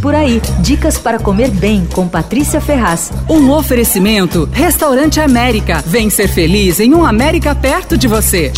[0.00, 3.12] Por aí, dicas para comer bem com Patrícia Ferraz.
[3.28, 5.82] Um oferecimento: Restaurante América.
[5.86, 8.50] Vem ser feliz em um América perto de você.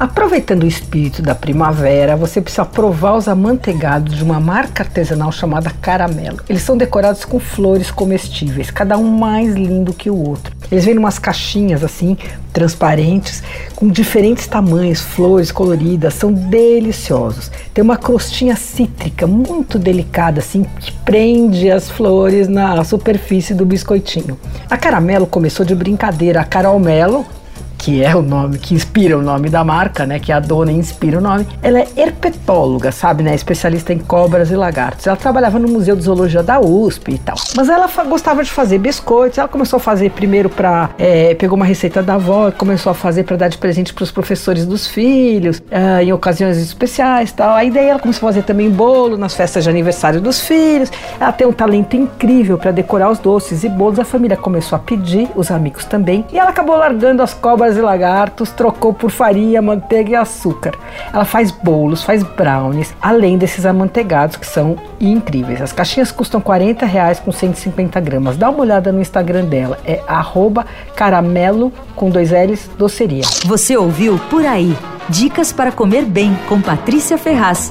[0.00, 5.70] Aproveitando o espírito da primavera, você precisa provar os amanteigados de uma marca artesanal chamada
[5.80, 6.40] Caramelo.
[6.48, 10.51] Eles são decorados com flores comestíveis, cada um mais lindo que o outro.
[10.72, 12.16] Eles vêm em umas caixinhas assim,
[12.50, 13.42] transparentes,
[13.76, 17.50] com diferentes tamanhos, flores coloridas, são deliciosos.
[17.74, 24.40] Tem uma crostinha cítrica muito delicada, assim, que prende as flores na superfície do biscoitinho.
[24.70, 26.40] A Caramelo começou de brincadeira.
[26.40, 27.26] A Carol Melo,
[27.82, 30.20] que é o nome que inspira o nome da marca, né?
[30.20, 31.46] Que a dona inspira o nome.
[31.60, 33.34] Ela é herpetóloga, sabe, né?
[33.34, 35.04] Especialista em cobras e lagartos.
[35.04, 37.34] Ela trabalhava no Museu de Zoologia da USP e tal.
[37.56, 39.38] Mas ela gostava de fazer biscoitos.
[39.38, 42.94] Ela começou a fazer primeiro para é, pegou uma receita da avó e começou a
[42.94, 47.56] fazer para dar de presente para os professores dos filhos uh, em ocasiões especiais, tal.
[47.56, 50.88] Aí daí ela começou a fazer também bolo nas festas de aniversário dos filhos.
[51.18, 53.98] Ela tem um talento incrível para decorar os doces e bolos.
[53.98, 56.24] A família começou a pedir, os amigos também.
[56.32, 60.74] E ela acabou largando as cobras e lagartos, trocou por farinha, manteiga e açúcar.
[61.12, 65.60] Ela faz bolos, faz brownies, além desses amanteigados que são incríveis.
[65.60, 68.36] As caixinhas custam 40 reais com 150 gramas.
[68.36, 70.00] Dá uma olhada no Instagram dela, é
[70.94, 73.24] caramelo com dois L's doceria.
[73.44, 74.76] Você ouviu Por Aí.
[75.08, 77.70] Dicas para comer bem com Patrícia Ferraz.